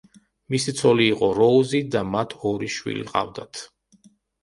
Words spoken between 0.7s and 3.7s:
ცოლი იყო როუზი და მათ ორი შვილი ჰყავდათ.